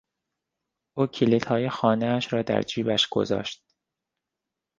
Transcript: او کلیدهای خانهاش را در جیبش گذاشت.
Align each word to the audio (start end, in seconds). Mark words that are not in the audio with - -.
او 0.97 1.07
کلیدهای 1.07 1.69
خانهاش 1.69 2.33
را 2.33 2.41
در 2.41 2.61
جیبش 2.61 3.07
گذاشت. 3.11 3.63